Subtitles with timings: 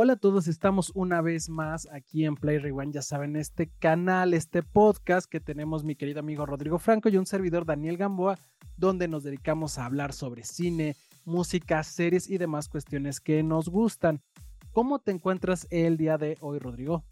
[0.00, 4.32] Hola a todos, estamos una vez más aquí en Play Rewind, ya saben, este canal,
[4.32, 8.38] este podcast que tenemos mi querido amigo Rodrigo Franco y un servidor Daniel Gamboa,
[8.76, 10.94] donde nos dedicamos a hablar sobre cine,
[11.24, 14.22] música, series y demás cuestiones que nos gustan.
[14.70, 17.02] ¿Cómo te encuentras el día de hoy, Rodrigo?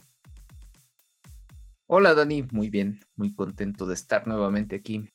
[1.88, 5.10] Hola Dani, muy bien, muy contento de estar nuevamente aquí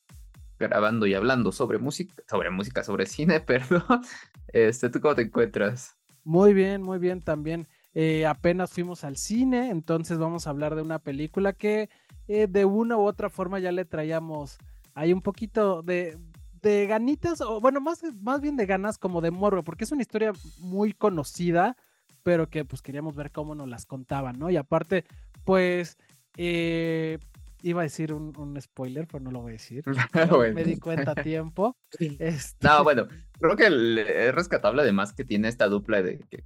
[0.60, 4.02] grabando y hablando sobre música, sobre música, sobre cine, perdón.
[4.50, 6.01] Este, ¿tú cómo te encuentras?
[6.24, 7.68] Muy bien, muy bien también.
[7.94, 11.90] Eh, apenas fuimos al cine, entonces vamos a hablar de una película que
[12.28, 14.58] eh, de una u otra forma ya le traíamos
[14.94, 16.18] ahí un poquito de,
[16.62, 20.04] de ganitas, o bueno, más, más bien de ganas como de morro, porque es una
[20.04, 21.76] historia muy conocida,
[22.24, 24.50] pero que pues queríamos ver cómo nos las contaban, ¿no?
[24.50, 25.04] Y aparte,
[25.44, 25.98] pues,
[26.38, 27.18] eh,
[27.64, 29.84] iba a decir un, spoiler, pero no lo voy a decir.
[30.54, 31.76] Me di cuenta a tiempo.
[32.20, 33.08] Este no, bueno,
[33.40, 36.44] creo que es rescatable además que tiene esta dupla de que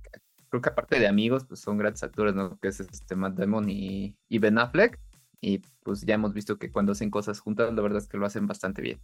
[0.50, 2.58] creo que aparte de amigos, pues son grandes actores, ¿no?
[2.60, 5.00] Que es este Matt Damon y, y Ben Affleck.
[5.42, 8.26] Y pues ya hemos visto que cuando hacen cosas juntas, la verdad es que lo
[8.26, 9.00] hacen bastante bien.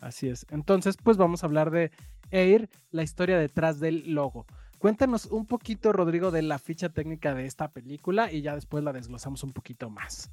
[0.00, 0.46] Así es.
[0.50, 1.90] Entonces, pues vamos a hablar de
[2.30, 4.46] Air, la historia detrás del logo.
[4.78, 8.92] Cuéntanos un poquito, Rodrigo, de la ficha técnica de esta película y ya después la
[8.92, 10.30] desglosamos un poquito más.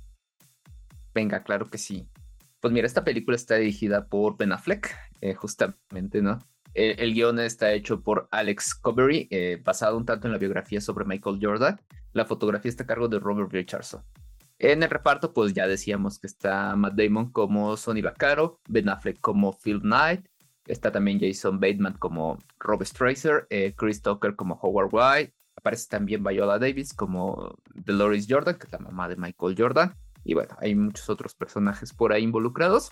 [1.17, 2.07] Venga, claro que sí.
[2.59, 6.37] Pues mira, esta película está dirigida por Ben Affleck, eh, justamente, ¿no?
[6.75, 11.05] El, guion está hecho por Alex Covery, eh, basado un tanto en la biografía sobre
[11.05, 11.81] Michael Jordan.
[12.13, 14.03] La fotografía está a cargo de Robert Richardson.
[14.59, 19.19] En el reparto, pues ya decíamos que está Matt Damon como Sonny Vaccaro, Ben Affleck
[19.19, 20.23] como Phil Knight,
[20.67, 26.23] está también Jason Bateman como Rob Stracer, eh, Chris Tucker como Howard White, aparece también
[26.23, 29.95] Viola Davis como Dolores Jordan, que es la mamá de Michael Jordan,
[30.27, 32.91] y bueno, hay muchos otros personajes por ahí involucrados.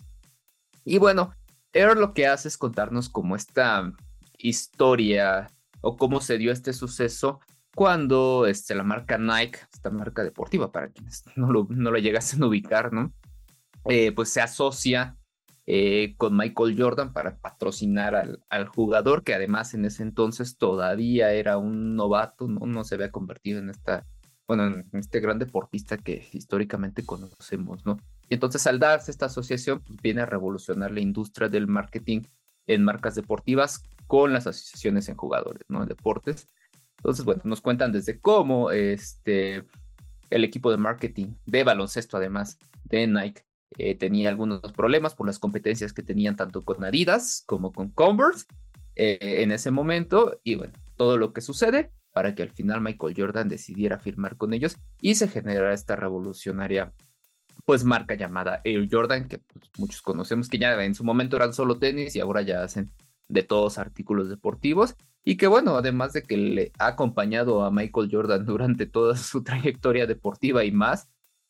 [0.85, 1.33] Y bueno,
[1.73, 3.91] Air lo que hace es contarnos como esta
[4.37, 7.41] historia o cómo se dio este suceso
[7.75, 12.41] cuando este, la marca Nike, esta marca deportiva para quienes no lo, no lo llegasen
[12.41, 13.11] a ubicar, ¿no?
[13.83, 15.17] Eh, pues se asocia
[15.65, 21.33] eh, con Michael Jordan para patrocinar al, al, jugador, que además en ese entonces todavía
[21.33, 22.65] era un novato, ¿no?
[22.65, 24.05] No se había convertido en esta
[24.47, 27.97] bueno, en este gran deportista que históricamente conocemos, ¿no?
[28.29, 32.21] Y entonces al darse esta asociación, pues viene a revolucionar la industria del marketing
[32.67, 35.81] en marcas deportivas con las asociaciones en jugadores, ¿no?
[35.83, 36.47] En deportes.
[36.97, 39.63] Entonces, bueno, nos cuentan desde cómo este,
[40.29, 43.43] el equipo de marketing de baloncesto, además de Nike,
[43.77, 48.45] eh, tenía algunos problemas por las competencias que tenían tanto con Adidas como con Converse
[48.95, 50.39] eh, en ese momento.
[50.43, 54.53] Y bueno, todo lo que sucede para que al final Michael Jordan decidiera firmar con
[54.53, 56.93] ellos y se generara esta revolucionaria
[57.65, 61.53] pues marca llamada Air Jordan que pues, muchos conocemos que ya en su momento eran
[61.53, 62.89] solo tenis y ahora ya hacen
[63.27, 64.95] de todos artículos deportivos
[65.25, 69.43] y que bueno, además de que le ha acompañado a Michael Jordan durante toda su
[69.43, 71.09] trayectoria deportiva y más,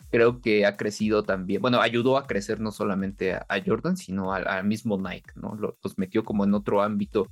[0.10, 4.66] creo que ha crecido también, bueno, ayudó a crecer no solamente a, Jordan, sino al,
[4.66, 5.56] mismo Nike, ¿no?
[5.56, 7.30] Los metió como en otro ámbito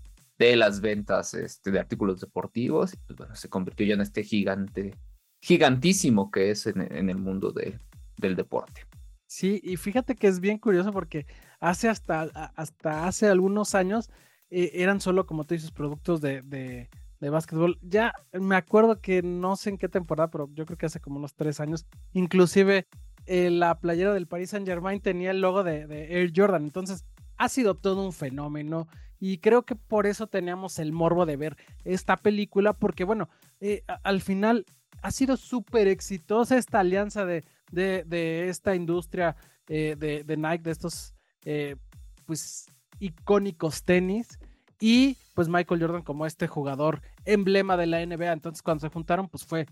[0.47, 2.93] de las ventas este, de artículos deportivos.
[2.93, 4.97] Y pues, bueno, se convirtió ya en este gigante,
[5.41, 7.79] gigantísimo que es en, el mundo de,
[8.17, 8.81] del deporte.
[9.25, 11.25] Sí, y fíjate que es bien curioso porque
[11.59, 12.21] hace hasta,
[12.55, 14.09] hasta hace algunos años
[14.49, 16.89] eh, eran solo, como tú dices, productos de, de,
[17.19, 17.79] de básquetbol.
[17.81, 21.17] Ya me acuerdo que no sé en qué temporada, pero yo creo que hace como
[21.17, 22.85] unos tres años, inclusive
[23.25, 26.63] eh, la playera del Paris Saint Germain tenía el logo de Air Jordan.
[26.63, 27.05] Entonces,
[27.37, 28.87] ha sido todo un fenómeno
[29.25, 33.29] y creo que por eso teníamos el morbo de ver esta película, porque bueno,
[33.61, 34.65] eh, al final
[35.01, 39.37] ha sido súper exitosa esta alianza de, de, esta industria
[39.69, 41.13] eh, de, Nike, de estos
[41.45, 41.77] eh,
[42.25, 42.65] pues
[42.99, 44.39] icónicos tenis.
[44.81, 48.33] Y pues Michael Jordan como este jugador emblema de la NBA.
[48.33, 49.67] Entonces cuando se juntaron pues fue,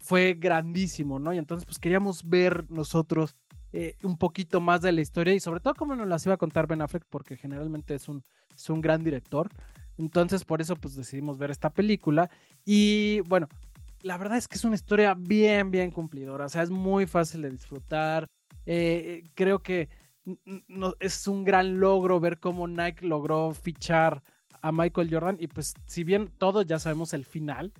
[0.00, 1.32] fue grandísimo, ¿no?
[1.32, 3.36] Y entonces pues queríamos ver nosotros
[4.02, 6.66] un poquito más de la historia y sobre todo cómo nos las iba a contar
[6.66, 8.24] Ben Affleck porque generalmente es un,
[8.56, 9.50] es un gran director.
[9.98, 12.30] Entonces por eso pues decidimos ver esta película
[12.64, 13.48] y bueno,
[14.02, 17.42] la verdad es que es una historia bien, bien cumplidora, o sea, es muy fácil
[17.42, 18.26] de disfrutar.
[18.66, 19.88] Eh, creo que
[21.00, 24.22] es un gran logro ver cómo Nike logró fichar
[24.60, 27.72] a Michael Jordan y pues si bien todos ya sabemos el final,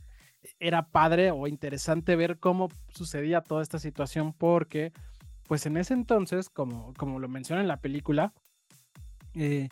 [0.60, 4.92] era padre o interesante ver cómo sucedía toda esta situación porque
[5.46, 8.32] pues en ese entonces, como, como lo menciona en la película,
[9.34, 9.68] eh,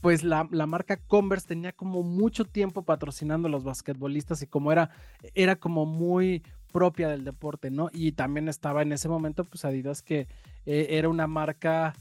[0.00, 4.90] pues la, marca Converse tenía como mucho tiempo patrocinando a los basquetbolistas y como era,
[5.34, 6.42] era como muy
[6.72, 7.90] propia del deporte, ¿no?
[7.92, 10.26] Y también estaba en ese momento, pues Adidas, que
[10.64, 11.94] eh, era una marca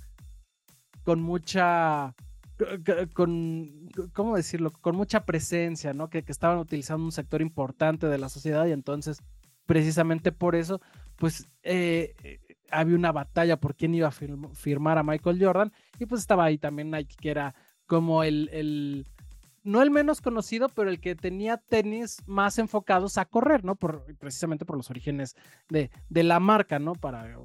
[1.04, 2.16] con mucha,
[3.14, 4.72] con, ¿cómo decirlo?
[4.72, 6.10] Con mucha presencia, ¿no?
[6.10, 9.22] Que, que estaban utilizando un sector importante de la sociedad y entonces,
[9.66, 10.80] precisamente por eso,
[11.18, 12.40] pues eh, eh,
[12.72, 16.58] había una batalla por quién iba a firmar a Michael Jordan y pues estaba ahí
[16.58, 17.56] también Nike, que era
[17.90, 19.08] como el, el,
[19.64, 23.76] no el menos conocido, pero el que tenía tenis más enfocados a correr, ¿no?
[23.76, 25.36] Por, precisamente por los orígenes
[25.70, 26.94] de, de la marca, ¿no?
[26.94, 27.40] Para,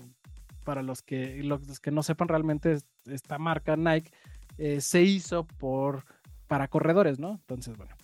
[0.62, 2.76] para los, que, los que no sepan realmente,
[3.06, 4.10] esta marca Nike
[4.58, 6.04] eh, se hizo por,
[6.46, 7.30] para corredores, ¿no?
[7.30, 7.96] Entonces, bueno.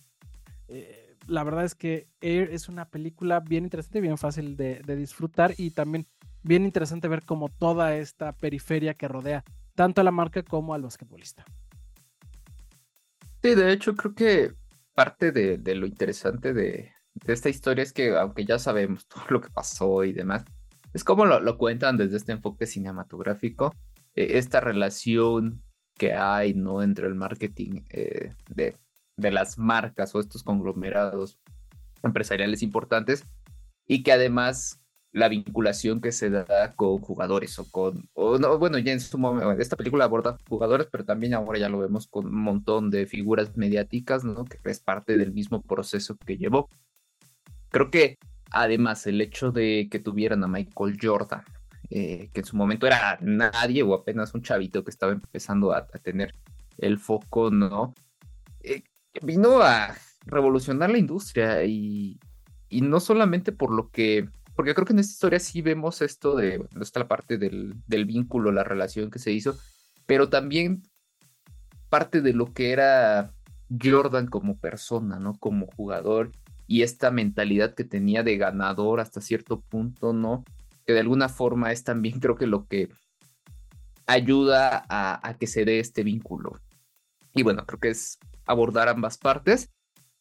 [0.67, 4.95] Eh, la verdad es que Air es una película bien interesante, bien fácil de, de
[4.95, 6.07] disfrutar y también
[6.41, 9.43] bien interesante ver como toda esta periferia que rodea
[9.75, 11.45] tanto a la marca como al basquetbolista.
[13.43, 14.53] Sí, de hecho creo que
[14.93, 16.91] parte de, lo interesante de,
[17.25, 20.43] esta historia es que aunque ya sabemos todo lo que pasó y demás,
[20.93, 23.73] es como lo, cuentan desde este enfoque cinematográfico,
[24.15, 25.63] eh, esta relación
[25.97, 26.83] que hay ¿no?
[26.83, 28.75] entre el marketing eh, de,
[29.17, 31.39] de las marcas o estos conglomerados
[32.03, 33.25] empresariales importantes
[33.87, 34.80] y que además
[35.13, 39.51] la vinculación que se da con jugadores o con, no, bueno, ya en su momento,
[39.61, 43.57] esta película aborda jugadores, pero también ahora ya lo vemos con un montón de figuras
[43.57, 44.45] mediáticas, ¿no?
[44.45, 46.69] Que es parte del mismo proceso que llevó.
[47.69, 48.17] Creo que
[48.51, 51.43] además el hecho de que tuvieran a Michael Jordan,
[51.89, 55.87] eh, que en su momento era nadie o apenas un chavito que estaba empezando a,
[55.87, 56.33] tener
[56.77, 57.93] el foco, ¿no?
[58.61, 58.83] Eh,
[59.21, 59.93] vino a
[60.25, 62.17] revolucionar la industria y,
[62.69, 66.35] y no solamente por lo que porque creo que en esta historia sí vemos esto
[66.35, 69.57] de, está la parte del, del vínculo, la relación que se hizo,
[70.05, 70.83] pero también
[71.89, 73.33] parte de lo que era
[73.81, 75.33] Jordan como persona, ¿no?
[75.33, 76.31] Como jugador
[76.67, 80.43] y esta mentalidad que tenía de ganador hasta cierto punto, ¿no?
[80.85, 82.89] Que de alguna forma es también creo que lo que
[84.07, 86.59] ayuda a, a que se dé este vínculo.
[87.33, 89.69] Y bueno, creo que es abordar ambas partes.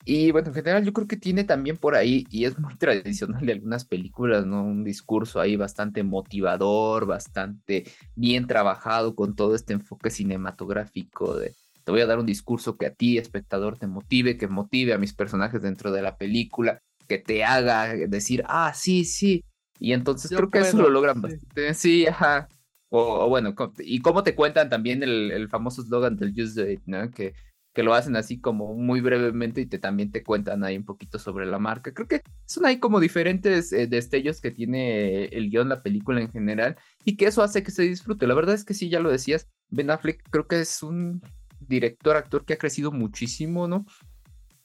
[0.04, 3.44] Y bueno, en general yo creo que tiene también por ahí, y es muy tradicional
[3.44, 4.62] de algunas películas, ¿no?
[4.64, 11.54] Un discurso ahí bastante motivador, bastante bien trabajado con todo este enfoque cinematográfico de
[11.84, 14.98] te voy a dar un discurso que a ti, espectador, te motive, que motive a
[14.98, 19.44] mis personajes dentro de la película, que te haga decir, ah, sí, sí.
[19.78, 21.74] Y entonces creo que eso lo logran bastante.
[21.74, 22.48] Sí, ajá.
[22.90, 27.10] O, bueno, y cómo te cuentan también el, el famoso slogan del Use It, ¿no?
[27.10, 27.34] Que
[27.80, 31.18] que lo hacen así como muy brevemente y te también te cuentan ahí un poquito
[31.18, 31.94] sobre la marca.
[31.94, 36.30] Creo que son ahí como diferentes eh, destellos que tiene el guion, la película en
[36.30, 38.26] general, y que eso hace que se disfrute.
[38.26, 41.22] La verdad es que sí, ya lo decías, Ben Affleck creo que es un
[41.58, 43.86] director, actor que ha crecido muchísimo, ¿no?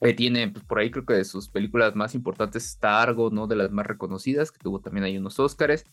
[0.02, 3.48] Eh, tiene pues, por ahí creo que de sus películas más importantes está Argo, ¿no?
[3.48, 5.86] De las más reconocidas, que tuvo también ahí unos Oscars.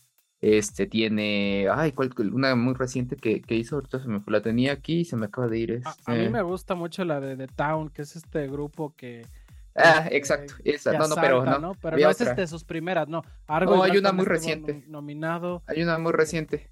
[0.43, 4.41] Este tiene, ay, ¿cuál, una muy reciente que, que, hizo, ahorita se me fue, la
[4.41, 5.81] tenía aquí y se me acaba de ir.
[5.85, 9.25] A, mí este me gusta mucho la de The Town, que es este grupo que...
[9.73, 11.75] Ah, este, exacto, esa, no, no, pero no.
[11.81, 13.23] Pero no es este, sus primeras, no.
[13.47, 14.83] Argo no, hay una muy reciente.
[14.87, 15.63] Nominado.
[15.65, 16.69] Hay una muy reciente.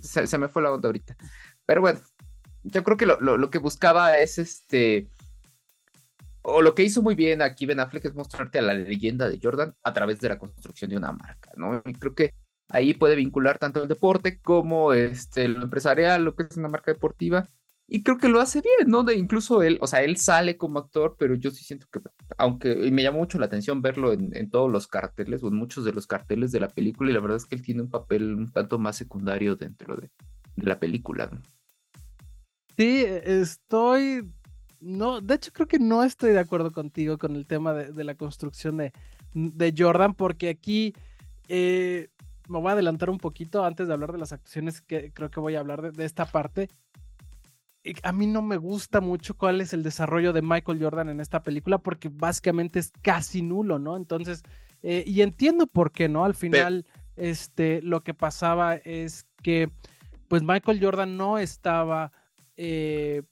[0.00, 1.16] Se, se, me fue la onda ahorita.
[1.64, 2.00] Pero bueno,
[2.64, 5.08] yo creo que lo, lo, lo que buscaba es este
[6.42, 9.38] o lo que hizo muy bien aquí Ben Affleck es mostrarte a la leyenda de
[9.40, 11.80] Jordan a través de la construcción de una marca, ¿no?
[11.86, 12.34] Y creo que
[12.74, 16.92] ahí puede vincular tanto el deporte como este, lo empresarial, lo que es una marca
[16.92, 17.48] deportiva.
[17.86, 19.04] Y creo que lo hace bien, ¿no?
[19.04, 22.00] De incluso él, o sea, él sale como actor, pero yo sí siento que,
[22.36, 25.54] aunque y me llamó mucho la atención verlo en, en, todos los carteles o en
[25.54, 27.90] muchos de los carteles de la película, y la verdad es que él tiene un
[27.90, 30.10] papel un tanto más secundario dentro de,
[30.56, 31.30] la película.
[32.76, 34.28] Sí, estoy.
[34.80, 38.04] No, de hecho, creo que no estoy de acuerdo contigo con el tema de, de
[38.04, 38.92] la construcción de,
[39.34, 40.94] de Jordan, porque aquí
[41.48, 42.08] eh,
[42.48, 45.40] me voy a adelantar un poquito antes de hablar de las actuaciones que creo que
[45.40, 46.68] voy a hablar de, esta parte.
[48.02, 51.42] A mí no me gusta mucho cuál es el desarrollo de Michael Jordan en esta
[51.42, 53.96] película porque básicamente es casi nulo, ¿no?
[53.96, 54.42] Entonces,
[54.82, 56.24] eh, y entiendo por qué, ¿no?
[56.24, 56.86] Al final,
[57.16, 59.70] este, lo que pasaba es que,
[60.28, 62.12] pues Michael Jordan no estaba
[62.56, 63.22] eh,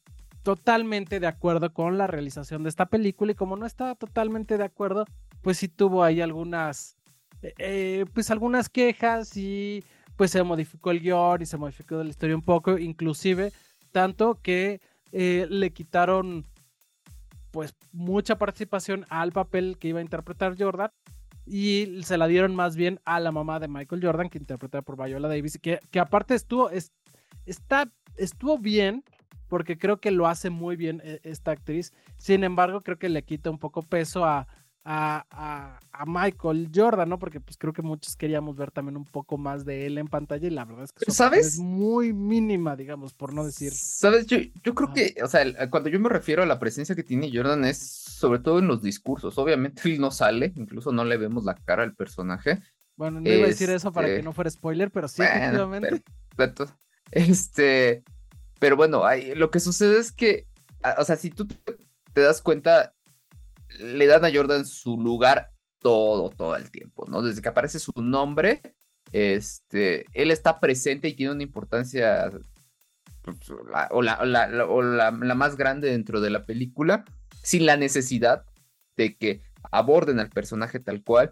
[0.42, 4.64] totalmente de acuerdo con la realización de esta película y como no estaba totalmente de
[4.64, 5.06] acuerdo,
[5.40, 6.96] pues sí tuvo ahí algunas
[7.42, 9.84] eh, pues algunas quejas y
[10.16, 13.52] pues se modificó el guion y se modificó la historia un poco, inclusive
[13.90, 14.80] tanto que
[15.12, 16.46] eh, le quitaron
[17.50, 20.90] pues mucha participación al papel que iba a interpretar Jordan
[21.44, 24.96] y se la dieron más bien a la mamá de Michael Jordan que interpretada por
[24.96, 26.70] Viola Davis que, que aparte estuvo
[27.44, 29.04] está estuvo bien
[29.48, 31.92] porque creo que lo hace muy bien eh, esta actriz.
[32.16, 34.48] Sin embargo creo que le quita un poco peso a
[34.84, 37.18] a, Michael Jordan, ¿no?
[37.18, 40.46] Porque pues creo que muchos queríamos ver también un poco más de él en pantalla
[40.46, 41.46] y la verdad es que ¿Sabes?
[41.46, 43.72] es muy mínima, digamos, por no decir.
[43.72, 47.04] Sabes, yo, yo creo que, o sea, cuando yo me refiero a la presencia que
[47.04, 49.38] tiene Jordan es sobre todo en los discursos.
[49.38, 52.60] Obviamente él no sale, incluso no le vemos la cara al personaje.
[52.96, 56.02] Bueno, no iba a decir eso para que este, no fuera spoiler, pero sí, efectivamente.
[57.10, 58.02] Este,
[58.58, 59.02] pero bueno,
[59.34, 60.46] lo que sucede es que,
[60.98, 62.94] o sea, si tú te das cuenta,
[63.78, 67.22] le dan a Jordan su lugar todo, todo el tiempo, ¿no?
[67.22, 68.62] Desde que aparece su nombre,
[69.12, 72.30] este, él está presente y tiene una importancia
[73.22, 73.36] pues,
[73.90, 77.04] o, la, la, más grande dentro de la película,
[77.42, 78.44] sin la necesidad
[78.96, 81.30] de que aborden al personaje tal cual.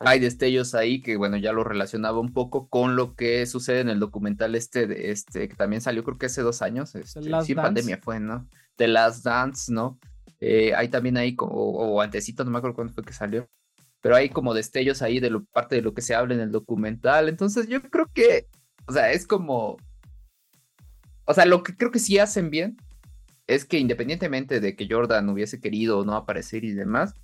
[0.00, 3.88] Hay destellos ahí que, bueno, ya lo relacionaba un poco con lo que sucede en
[3.88, 7.98] el documental este, este que también salió creo que hace dos años, este, sí, pandemia
[8.00, 8.46] fue, ¿no?
[8.76, 9.98] The Last Dance, ¿no?
[10.40, 13.48] Eh, hay también ahí, como, o, antesito, no me acuerdo cuándo fue que salió,
[14.00, 16.52] pero hay como destellos ahí de lo, parte de lo que se habla en el
[16.52, 17.28] documental.
[17.28, 18.46] Entonces yo creo que,
[18.86, 19.76] o sea, es como,
[21.24, 22.76] o sea, lo que creo que sí hacen bien
[23.46, 27.14] es que independientemente de que Jordan hubiese querido o no aparecer y demás,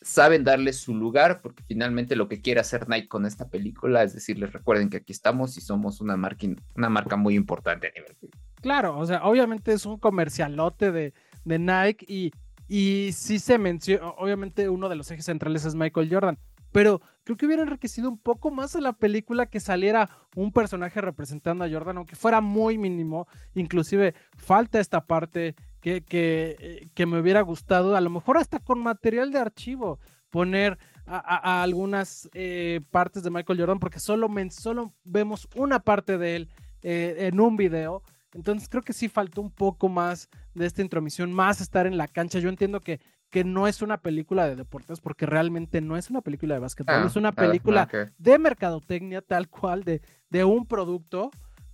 [0.00, 4.14] saben darle su lugar, porque finalmente lo que quiere hacer Nike con esta película es
[4.14, 8.16] decirles, recuerden que aquí estamos y somos una marca, una marca muy importante a nivel.
[8.60, 12.32] Claro, o sea, obviamente es un comercialote de, de Nike y,
[12.68, 16.38] y sí se menciona, obviamente uno de los ejes centrales es Michael Jordan,
[16.72, 21.00] pero creo que hubiera enriquecido un poco más a la película que saliera un personaje
[21.00, 27.06] representando a Jordan, aunque fuera muy mínimo, inclusive falta esta parte que, que, eh, que
[27.06, 29.98] me hubiera gustado, a lo mejor hasta con material de archivo,
[30.30, 36.36] poner a, algunas eh, partes de Michael Jordan, porque solo, solo vemos una parte de
[36.36, 36.48] él
[36.82, 38.02] eh, en un video
[38.34, 42.08] entonces creo que sí faltó un poco más de esta intromisión, más estar en la
[42.08, 42.38] cancha.
[42.38, 46.22] Yo entiendo que, que no es una película de deportes, porque realmente no es una
[46.22, 50.66] película de básquetbol, ah, es una ah, película de mercadotecnia tal cual, de, de un
[50.66, 51.30] producto,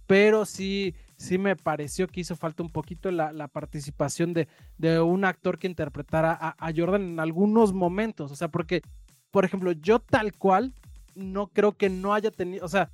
[0.06, 4.48] pero sí, sí me pareció que hizo falta un poquito la, participación de,
[4.78, 8.32] de, un actor que interpretara a, a Jordan en algunos momentos.
[8.32, 8.82] O sea, porque,
[9.30, 10.72] por ejemplo, yo tal cual
[11.14, 12.90] no creo que no haya tenido, o sea,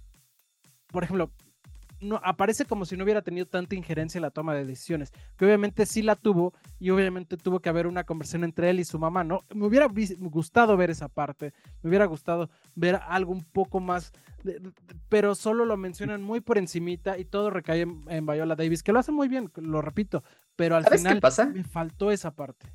[0.88, 1.30] por ejemplo,
[2.04, 5.44] no, aparece como si no hubiera tenido tanta injerencia en la toma de decisiones, que
[5.44, 8.98] obviamente sí la tuvo y obviamente tuvo que haber una conversación entre él y su
[8.98, 9.40] mamá, ¿no?
[9.54, 14.12] Me hubiera gustado ver esa parte, me hubiera gustado ver algo un poco más,
[15.08, 18.98] pero solo lo mencionan muy por encimita y todo recae en, Viola Davis, que lo
[18.98, 20.22] hace muy bien, lo repito,
[20.56, 21.20] pero al final
[21.52, 22.68] me faltó esa parte.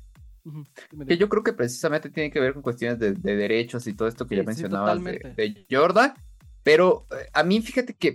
[1.06, 4.26] Que yo creo que precisamente tiene que ver con cuestiones de, derechos y todo esto
[4.26, 6.14] que ya mencionabas de, de Jordan,
[6.62, 8.14] pero eh, a mí fíjate que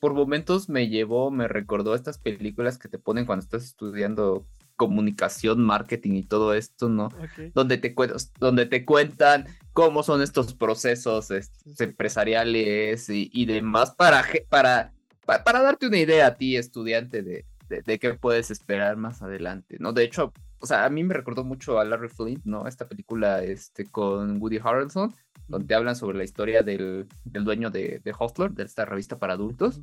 [0.00, 5.60] por momentos me llevó, me recordó estas películas que te ponen cuando estás estudiando comunicación,
[5.60, 7.10] marketing y todo esto, ¿no?
[7.52, 7.94] Donde, te,
[8.38, 14.94] donde te cuentan cómo son estos procesos este, empresariales y, demás para, para,
[15.26, 19.92] para, darte una idea a ti, estudiante, de, de, qué puedes esperar más adelante, ¿no?
[19.92, 22.66] De hecho, o sea, a mí me recordó mucho a Larry Flint, ¿no?
[22.66, 25.14] Esta película este, con Woody Harrelson,
[25.50, 29.80] donde hablan sobre la historia del, dueño de, de Hustler, de esta revista para adultos,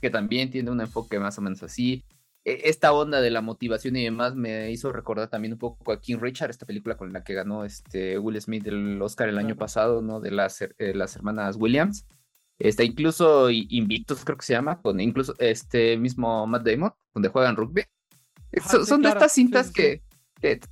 [0.00, 2.04] que también tiene un enfoque más o menos así.
[2.44, 6.00] E, esta onda de la motivación y demás me hizo recordar también un poco a
[6.00, 9.56] King Richard, esta película con la que ganó este Will Smith el Oscar el año
[9.56, 10.20] pasado, ¿no?
[10.20, 12.06] De las, eh, las hermanas Williams.
[12.58, 17.56] Está incluso Invictus, creo que se llama, con incluso este mismo Matt Damon, donde juegan
[17.56, 17.84] rugby.
[18.84, 20.02] son, de estas cintas que,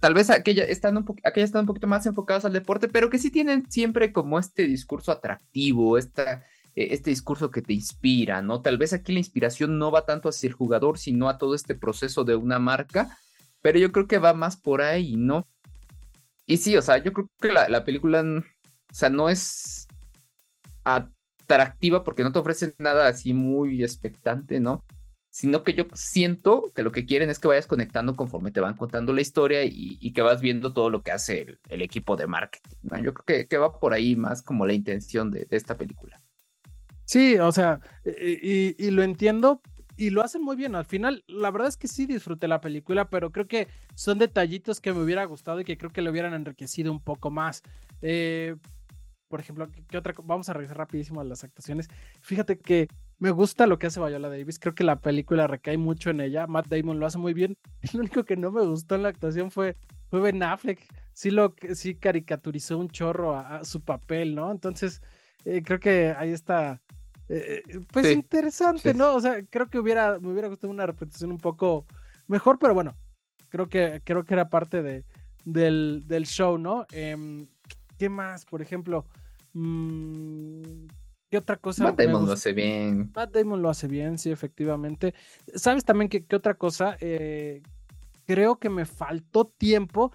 [0.00, 3.30] tal vez aquella están, un están un poquito más enfocadas al deporte, pero que sí
[3.30, 6.44] tienen siempre como este discurso atractivo, esta,
[6.74, 8.62] e, este discurso que te inspira, ¿no?
[8.62, 11.74] Tal vez aquí la inspiración no va tanto hacia el jugador, sino a todo este
[11.74, 13.18] proceso de una marca,
[13.60, 15.46] pero yo creo que va más por ahí, ¿no?
[16.46, 19.86] Y sí, o sea, yo creo que la, la película, o sea, no es
[20.84, 24.84] atractiva porque no te ofrece nada así muy expectante, ¿no?
[25.30, 28.76] Sino que yo siento que lo que quieren es que vayas conectando conforme te van
[28.76, 32.76] contando la historia y, que vas viendo todo lo que hace el, equipo de marketing.
[33.02, 36.20] Yo creo que, va por ahí más como la intención de, esta película.
[37.04, 39.60] Sí, o sea, y, lo entiendo
[39.96, 40.74] y lo hacen muy bien.
[40.74, 44.80] Al final, la verdad es que sí disfruté la película, pero creo que son detallitos
[44.80, 47.62] que me hubiera gustado y que creo que le hubieran enriquecido un poco más.
[48.00, 48.56] Eh,
[49.28, 50.14] por ejemplo, ¿qué otra?
[50.24, 51.88] Vamos a revisar rapidísimo las actuaciones.
[52.20, 54.58] Fíjate que me gusta lo que hace Viola Davis.
[54.58, 56.46] Creo que la película recae mucho en ella.
[56.46, 57.56] Matt Damon lo hace muy bien.
[57.92, 59.76] Lo único que no me gustó en la actuación fue,
[60.08, 60.80] fue Ben Affleck.
[61.12, 64.52] Sí, lo, sí caricaturizó un chorro a, su papel, ¿no?
[64.52, 65.02] Entonces,
[65.44, 66.80] eh, creo que ahí está.
[67.28, 69.14] Eh, eh, pues interesante, ¿no?
[69.14, 71.86] O sea, creo que hubiera, me hubiera gustado una repetición un poco
[72.28, 72.94] mejor, pero bueno,
[73.48, 75.04] creo que, creo que era parte de,
[75.44, 76.86] del, del show, ¿no?
[76.92, 77.48] Em,
[77.98, 78.44] ¿Qué más?
[78.44, 79.04] Por ejemplo,
[79.54, 80.86] mm,
[81.30, 81.84] ¿Qué otra cosa?
[81.84, 83.10] Matt Damon lo hace bien.
[83.14, 85.14] Matt Damon lo hace bien, sí, efectivamente.
[85.54, 86.96] ¿Sabes también qué otra cosa?
[87.00, 87.62] Eh,
[88.24, 90.12] creo que me faltó tiempo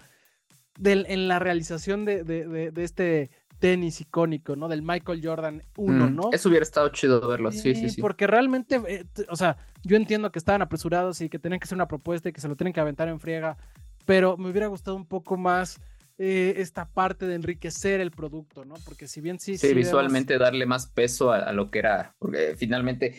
[0.82, 4.68] en la realización de, este tenis icónico, ¿no?
[4.68, 6.30] Del Michael Jordan 1, mm, ¿no?
[6.32, 8.00] Eso hubiera estado chido verlo, sí, sí, sí.
[8.00, 11.76] Porque realmente, eh, o sea, yo entiendo que estaban apresurados y que tenían que hacer
[11.76, 13.56] una propuesta y que se lo tienen que aventar en friega,
[14.04, 15.80] pero me hubiera gustado un poco más
[16.16, 18.74] eh, esta parte de enriquecer el producto, ¿no?
[18.84, 19.58] Porque si bien sí...
[19.58, 23.16] Sí, visualmente darle más peso a, lo que era, porque finalmente...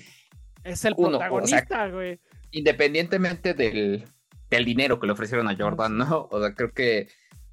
[0.63, 2.19] Es el protagonista, güey.
[2.51, 4.05] Independientemente del,
[4.49, 6.27] del dinero que le ofrecieron a Jordan, ¿no?
[6.31, 7.09] O sea, creo que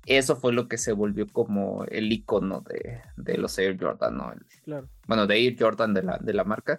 [0.07, 4.33] eso fue lo que se volvió como el icono de, de los Air Jordan, ¿no?
[4.65, 4.89] claro.
[5.07, 6.79] Bueno, de Air Jordan de la, de la marca,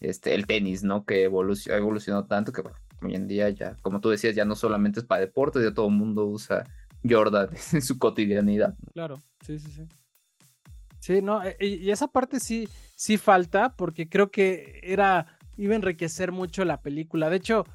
[0.00, 1.04] este, el tenis, ¿no?
[1.04, 4.44] Que evolucionó, ha evolucionado tanto que, bueno, hoy en día ya, como tú decías, ya
[4.44, 6.64] no solamente es para deportes, ya todo el mundo usa
[7.08, 8.76] Jordan en su cotidianidad.
[8.92, 9.82] Claro, sí, sí, sí.
[11.00, 15.26] Sí, no, e, y esa parte sí, sí falta, porque creo que era,
[15.58, 17.28] iba a enriquecer mucho la película.
[17.28, 17.66] De hecho,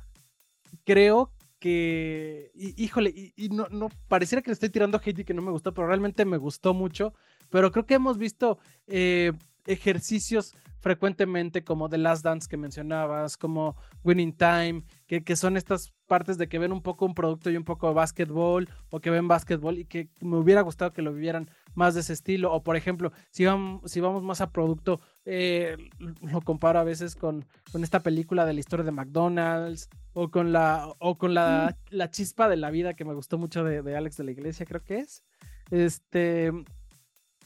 [0.84, 5.42] creo que, híjole, y, no, no, pareciera que le estoy tirando hate y que no
[5.42, 7.14] me gustó, pero realmente me gustó mucho.
[7.50, 8.58] Pero creo que hemos visto
[8.88, 9.34] eh,
[9.66, 15.94] ejercicios frecuentemente como The Last Dance que mencionabas, como Winning Time, que, que, son estas
[16.08, 19.10] partes de que ven un poco un producto y un poco de básquetbol, o que
[19.10, 22.54] ven básquetbol y que me hubiera gustado que lo vivieran más de ese estilo.
[22.54, 25.78] O por ejemplo, si vamos, si vamos más a producto, eh,
[26.22, 30.52] lo comparo a veces con, con esta película de la historia de McDonald's, o con
[30.52, 31.96] la, o con la, mm.
[31.96, 34.66] la chispa de la vida que me gustó mucho de, de Alex de la Iglesia,
[34.66, 35.24] creo que es.
[35.72, 36.52] Este,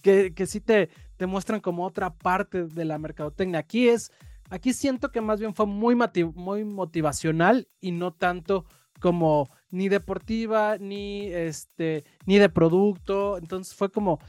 [0.03, 3.59] que, sí te, te muestran como otra parte de la mercadotecnia.
[3.59, 4.11] Aquí es,
[4.49, 5.95] aquí siento que más bien fue muy,
[6.35, 8.65] muy motivacional y no tanto
[8.99, 13.37] como ni deportiva, ni este, ni de producto.
[13.37, 14.19] Entonces fue como,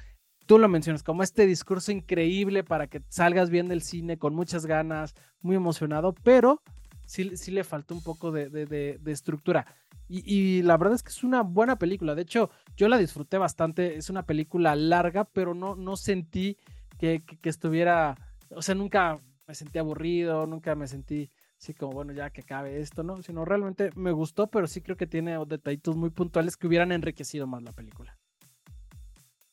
[0.47, 4.67] tú lo mencionas, como este discurso increíble para que salgas bien del cine con muchas
[4.67, 6.63] ganas, muy emocionado, pero
[7.05, 9.67] sí, sí le faltó un poco de, de estructura.
[10.09, 12.15] Y, la verdad es que es una buena película.
[12.15, 13.97] De hecho, yo la disfruté bastante.
[13.97, 16.59] Es una película larga, pero no, no sentí
[16.99, 18.17] que, estuviera.
[18.51, 22.81] O sea, nunca me sentí aburrido, nunca me sentí así como, bueno, ya que acabe
[22.81, 23.23] esto, ¿no?
[23.23, 27.47] Sino realmente me gustó, pero sí creo que tiene detallitos muy puntuales que hubieran enriquecido
[27.47, 28.19] más la película.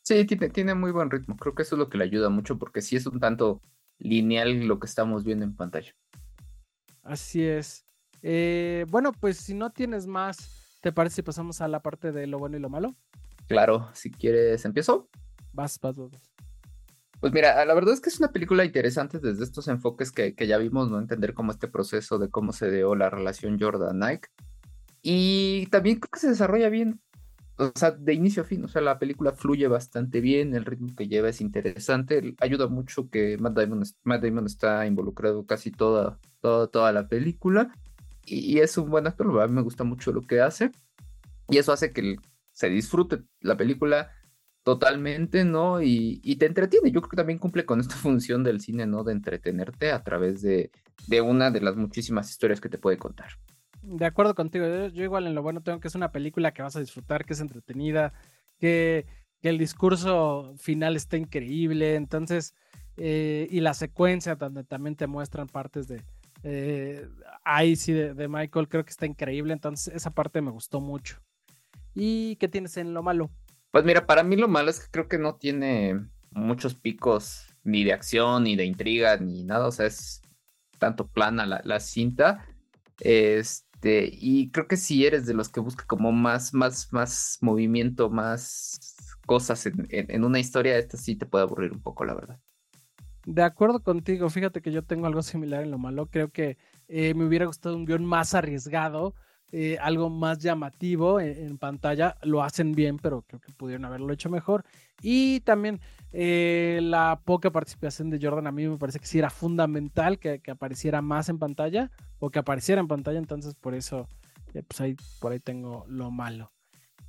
[0.03, 1.37] Sí, tiene, tiene muy buen ritmo.
[1.37, 3.61] Creo que eso es lo que le ayuda mucho, porque sí es un tanto
[3.99, 5.95] lineal lo que estamos viendo en pantalla.
[7.03, 7.85] Así es.
[8.21, 12.27] Eh, bueno, pues si no tienes más, ¿te parece si pasamos a la parte de
[12.27, 12.95] lo bueno y lo malo?
[13.47, 15.09] Claro, si quieres, empiezo.
[15.53, 16.31] Vas, vas, vas.
[17.19, 20.57] Pues mira, la verdad es que es una película interesante desde estos enfoques que, ya
[20.57, 20.97] vimos, ¿no?
[20.97, 24.29] Entender cómo este proceso de cómo se dio la relación Jordan-Nike.
[25.03, 26.99] Y también creo que se desarrolla bien,
[27.57, 30.95] o sea, de inicio a fin, o sea, la película fluye bastante bien, el ritmo
[30.95, 36.19] que lleva es interesante, ayuda mucho que Matt Damon, Matt Damon está involucrado casi toda,
[36.39, 37.71] toda, toda la película
[38.25, 40.71] y, es un buen actor, mí me gusta mucho lo que hace
[41.49, 42.17] y eso hace que
[42.53, 44.11] se disfrute la película
[44.63, 45.81] totalmente, ¿no?
[45.81, 46.91] Y, te entretiene.
[46.91, 49.03] Yo creo que también cumple con esta función del cine, ¿no?
[49.03, 50.71] De entretenerte a través de,
[51.07, 53.31] de una de las muchísimas historias que te puede contar.
[53.81, 56.75] De acuerdo contigo, yo, igual en lo bueno tengo que es una película que vas
[56.75, 58.13] a disfrutar, que es entretenida,
[58.59, 59.07] que,
[59.41, 62.53] que el discurso final está increíble, entonces,
[62.97, 66.03] eh, y la secuencia donde también te muestran partes de,
[66.43, 67.07] eh,
[67.43, 69.53] ahí sí, de, Michael creo que está increíble.
[69.53, 71.21] Entonces, esa parte me gustó mucho.
[71.93, 73.29] ¿Y qué tienes en lo malo?
[73.71, 77.83] Pues mira, para mí lo malo es que creo que no tiene muchos picos ni
[77.83, 79.67] de acción, ni de intriga, ni nada.
[79.67, 80.21] O sea, es
[80.79, 82.45] tanto plana la, cinta.
[82.99, 88.09] Este, y creo que si eres de los que busca como más, más, más movimiento,
[88.09, 92.39] más cosas en, en una historia, esta sí te puede aburrir un poco, la verdad.
[93.25, 96.07] De acuerdo contigo, fíjate que yo tengo algo similar en lo malo.
[96.07, 96.57] Creo que
[96.87, 99.13] eh, me hubiera gustado un guion más arriesgado,
[99.51, 102.17] eh, algo más llamativo en, pantalla.
[102.23, 104.65] Lo hacen bien, pero creo que pudieron haberlo hecho mejor.
[105.03, 105.79] Y también
[106.11, 110.41] eh, la poca participación de Jordan a mí me parece que sí era fundamental que,
[110.49, 113.19] apareciera más en pantalla o que apareciera en pantalla.
[113.19, 114.07] Entonces, por eso,
[114.51, 116.51] pues ahí, por ahí tengo lo malo.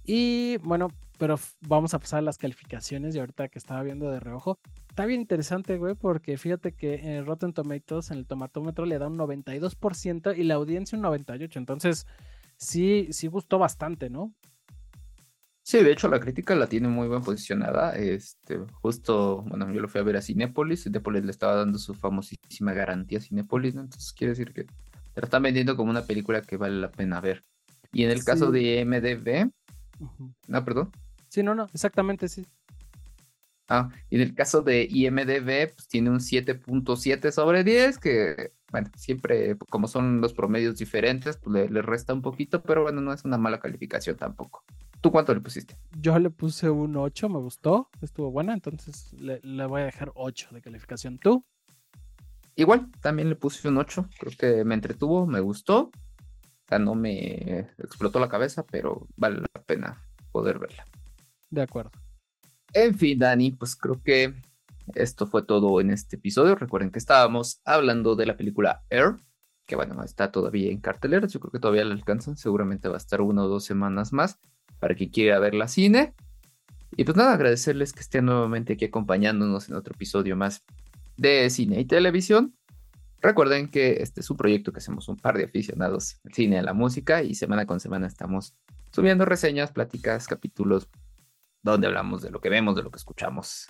[0.04, 0.88] Y bueno,
[1.22, 4.58] pero vamos a pasar a las calificaciones y ahorita que estaba viendo de reojo,
[4.88, 9.06] está bien interesante, güey, porque fíjate que en Rotten Tomatoes, en el tomatómetro, le da
[9.06, 11.58] un 92% y la audiencia un 98%.
[11.58, 12.08] Entonces,
[12.56, 14.34] sí, sí gustó bastante, ¿no?
[15.62, 17.94] Sí, de hecho la crítica la tiene muy bien posicionada.
[17.94, 21.94] Este, justo, bueno, yo lo fui a ver a Cinépolis, Cinépolis le estaba dando su
[21.94, 23.82] famosísima garantía a Cinépolis, ¿no?
[23.82, 27.20] Entonces quiere decir que te la están vendiendo como una película que vale la pena
[27.20, 27.44] ver.
[27.92, 29.52] Y en el caso de MDB,
[30.50, 30.90] Ah, perdón.
[31.32, 32.46] Sí, no, no, exactamente, sí.
[33.66, 38.90] Ah, y en el caso de IMDB, pues tiene un 7.7 sobre 10, que, bueno,
[38.96, 43.24] siempre, como son los promedios diferentes, pues le, resta un poquito, pero bueno, no es
[43.24, 44.62] una mala calificación tampoco.
[45.00, 45.74] ¿Tú cuánto le pusiste?
[45.98, 50.12] Yo le puse un 8, me gustó, estuvo buena, entonces le, le voy a dejar
[50.14, 51.16] 8 de calificación.
[51.16, 51.46] ¿Tú?
[52.56, 56.94] Igual, también le puse un 8, creo que me entretuvo, me gustó, o sea, no
[56.94, 59.98] me explotó la cabeza, pero vale la pena
[60.30, 60.84] poder verla.
[61.52, 61.90] De acuerdo.
[62.72, 64.34] En fin, Dani, pues creo que
[64.94, 66.54] esto fue todo en este episodio.
[66.54, 69.16] Recuerden que estábamos hablando de la película Air,
[69.66, 71.26] que bueno, está todavía en cartelera.
[71.26, 72.38] Yo creo que todavía la alcanzan.
[72.38, 74.38] Seguramente va a estar una o dos semanas más
[74.80, 76.14] para quien quiera ver la cine.
[76.96, 80.62] Y pues nada, agradecerles que estén nuevamente aquí acompañándonos en otro episodio más
[81.18, 82.56] de cine y televisión.
[83.20, 86.58] Recuerden que este es un proyecto que hacemos un par de aficionados al cine y
[86.60, 88.56] a la música y semana con semana estamos
[88.90, 90.88] subiendo reseñas, pláticas, capítulos
[91.62, 93.66] donde hablamos de lo que vemos, de lo que escuchamos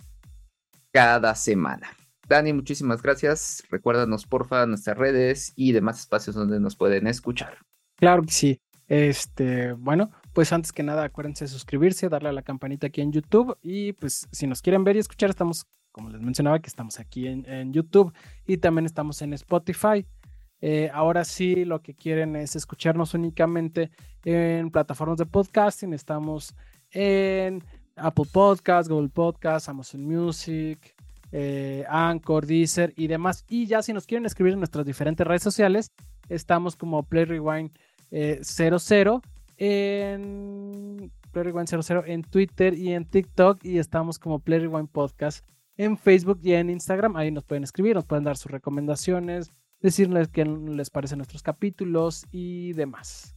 [0.93, 1.89] cada semana.
[2.29, 3.63] Dani, muchísimas gracias.
[3.71, 7.59] Recuérdanos, porfa, nuestras redes y demás espacios donde nos pueden escuchar.
[7.97, 8.61] Claro que sí.
[8.89, 13.13] Este, bueno, pues antes que nada, acuérdense de suscribirse, darle a la campanita aquí en
[13.13, 17.01] YouTube y pues si nos quieren ver y escuchar, estamos, como les mencionaba, que estamos
[17.01, 18.13] aquí en, YouTube
[18.47, 20.07] y también estamos en Spotify.
[20.61, 23.91] Eh, ahora sí, lo que quieren es escucharnos únicamente
[24.25, 25.93] en plataformas de podcasting.
[25.93, 26.55] Estamos
[26.91, 27.65] en
[27.97, 30.95] Apple Podcasts, Google Podcasts, Amazon Music,
[31.31, 33.45] eh, Anchor, Deezer y demás.
[33.49, 35.91] Y ya si nos quieren escribir en nuestras diferentes redes sociales,
[36.29, 37.71] estamos como Play Rewind
[38.11, 39.23] 00
[39.59, 44.89] eh, en Play Rewind 00 en Twitter y en TikTok y estamos como Play Rewind
[44.89, 47.17] Podcast en Facebook y en Instagram.
[47.17, 49.51] Ahí nos pueden escribir, nos pueden dar sus recomendaciones,
[49.81, 53.35] decirles qué les parecen nuestros capítulos y demás.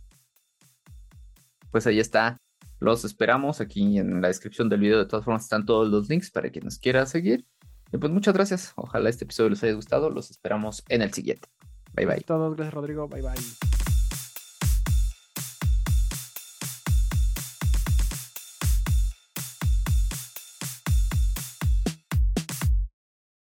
[1.71, 2.37] Pues ahí está.
[2.79, 4.99] Los esperamos aquí en la descripción del video.
[4.99, 7.45] De todas formas, están todos los links para quien nos quiera seguir.
[7.91, 8.73] Y pues muchas gracias.
[8.75, 10.09] Ojalá este episodio les haya gustado.
[10.09, 11.47] Los esperamos en el siguiente.
[11.93, 12.21] Bye bye.
[12.21, 13.07] todos, gracias Rodrigo.
[13.07, 13.74] Bye bye.